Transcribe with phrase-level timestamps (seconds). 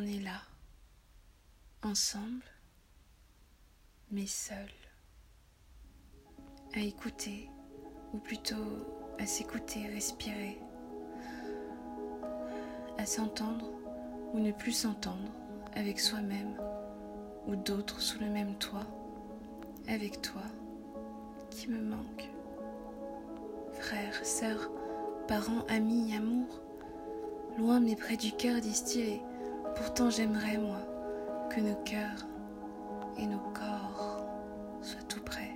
[0.00, 0.40] on est là,
[1.82, 2.44] ensemble,
[4.10, 4.70] mais seul,
[6.74, 7.50] à écouter,
[8.14, 8.86] ou plutôt
[9.18, 10.58] à s'écouter, respirer,
[12.96, 13.72] à s'entendre
[14.32, 15.30] ou ne plus s'entendre
[15.74, 16.56] avec soi-même
[17.46, 18.86] ou d'autres sous le même toit,
[19.86, 20.44] avec toi
[21.50, 22.26] qui me manque.
[23.74, 24.70] Frères, sœurs,
[25.28, 26.62] parents, amis, amour,
[27.58, 29.20] loin mais près du cœur distillé,
[29.80, 30.76] pourtant j'aimerais, moi,
[31.48, 32.26] que nos cœurs
[33.16, 34.26] et nos corps
[34.82, 35.52] soient tout près.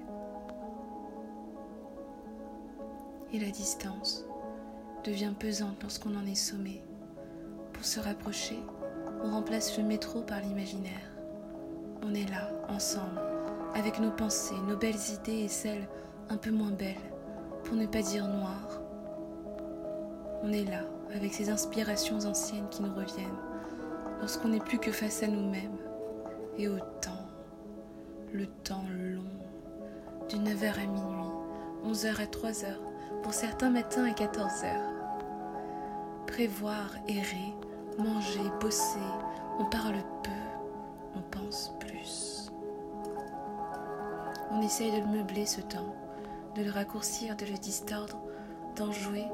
[3.35, 4.25] Et la distance
[5.05, 6.83] devient pesante lorsqu'on en est sommé.
[7.75, 8.59] Pour se rapprocher,
[9.23, 11.13] on remplace le métro par l'imaginaire.
[12.03, 13.21] On est là, ensemble,
[13.75, 15.87] avec nos pensées, nos belles idées et celles
[16.31, 16.97] un peu moins belles,
[17.65, 18.81] pour ne pas dire noires.
[20.43, 20.81] On est là,
[21.15, 23.54] avec ces inspirations anciennes qui nous reviennent,
[24.21, 25.79] lorsqu'on n'est plus que face à nous-mêmes,
[26.57, 27.27] et au temps,
[28.33, 29.23] le temps long,
[30.29, 31.25] du 9h à minuit,
[31.85, 32.67] 11h à 3h,
[33.23, 34.95] pour certains matins à 14h.
[36.27, 37.55] Prévoir, errer,
[37.99, 38.99] manger, bosser,
[39.59, 40.31] on parle peu,
[41.17, 42.51] on pense plus.
[44.51, 45.95] On essaye de le meubler ce temps,
[46.55, 48.21] de le raccourcir, de le distordre,
[48.77, 49.25] d'en jouer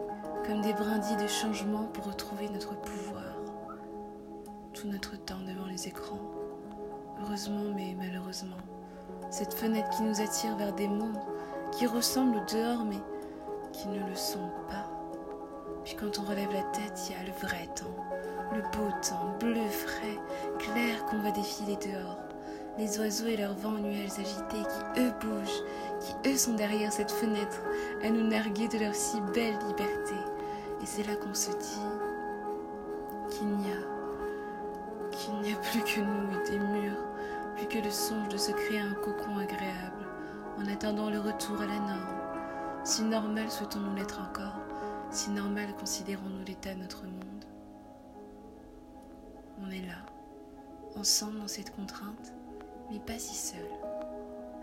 [0.47, 3.40] comme des brindilles de changement pour retrouver notre pouvoir.
[4.85, 6.21] Notre temps devant les écrans.
[7.21, 8.57] Heureusement, mais malheureusement,
[9.29, 11.21] cette fenêtre qui nous attire vers des mondes
[11.73, 13.01] qui ressemblent au dehors, mais
[13.73, 14.91] qui ne le sont pas.
[15.85, 17.95] Puis quand on relève la tête, il y a le vrai temps,
[18.55, 20.19] le beau temps, bleu, frais,
[20.59, 22.19] clair qu'on va défiler dehors.
[22.79, 25.65] Les oiseaux et leurs vents nuages agités qui eux bougent,
[26.01, 27.63] qui eux sont derrière cette fenêtre
[28.03, 30.15] à nous narguer de leur si belle liberté.
[30.83, 31.81] Et c'est là qu'on se dit
[33.29, 34.00] qu'il n'y a,
[35.21, 37.05] qu'il n'y a plus que nous et des murs,
[37.57, 40.07] plus que le songe de se créer un cocon agréable,
[40.59, 42.85] en attendant le retour à la norme.
[42.85, 44.57] Si normal souhaitons-nous l'être encore,
[45.11, 47.45] si normal considérons-nous l'état de notre monde.
[49.63, 50.07] On est là,
[50.97, 52.33] ensemble dans cette contrainte,
[52.91, 53.69] mais pas si seul,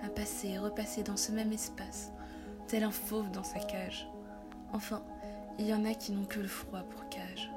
[0.04, 2.12] à passer et repasser dans ce même espace,
[2.68, 4.10] tel un fauve dans sa cage.
[4.74, 5.04] Enfin,
[5.60, 7.52] il y en a qui n'ont que le froid pour cage.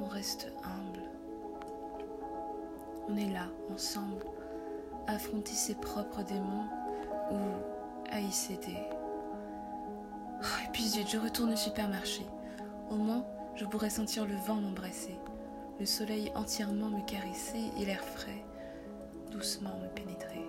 [0.00, 1.02] On reste humble.
[3.08, 4.24] On est là, ensemble,
[5.06, 6.66] à affronter ses propres démons
[7.30, 7.38] ou
[8.10, 8.78] à y céder.
[10.40, 12.26] Oh, épuisé, je retourne au supermarché.
[12.90, 13.24] Au moins,
[13.54, 15.16] je pourrais sentir le vent m'embrasser,
[15.78, 18.44] le soleil entièrement me caresser et l'air frais
[19.34, 20.46] doucement me pénétrer.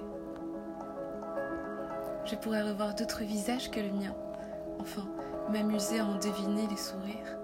[2.26, 4.16] Je pourrais revoir d'autres visages que le mien.
[4.80, 5.08] Enfin,
[5.52, 7.38] m'amuser à en deviner les sourires.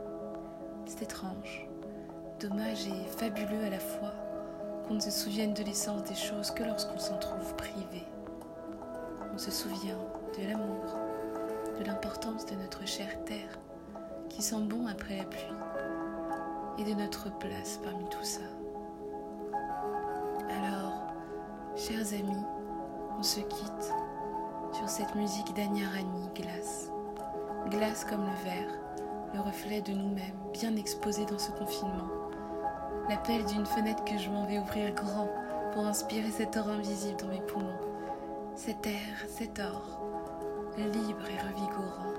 [0.86, 1.68] C'est étrange,
[2.42, 4.14] dommage et fabuleux à la fois
[4.88, 8.04] qu'on ne se souvienne de l'essence des choses que lorsqu'on s'en trouve privé.
[9.32, 10.00] On se souvient
[10.38, 10.98] de l'amour,
[11.80, 13.60] de l'importance de notre chère terre
[14.30, 15.56] qui sent bon après la pluie
[16.80, 18.42] et de notre place parmi tout ça.
[20.50, 21.14] Alors,
[21.76, 22.44] chers amis,
[23.20, 23.94] on se quitte
[24.74, 26.90] sur cette musique d'Anya Rani, Glace
[27.70, 28.80] glace comme le verre,
[29.36, 32.21] le reflet de nous-mêmes bien exposé dans ce confinement.
[33.10, 35.30] L'appel d'une fenêtre que je m'en vais ouvrir grand
[35.74, 37.80] pour inspirer cet or invisible dans mes poumons.
[38.56, 40.02] Cet air, cet or,
[40.78, 42.14] libre et revigorant.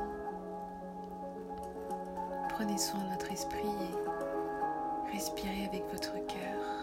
[2.49, 6.82] Prenez soin de notre esprit et respirez avec votre cœur.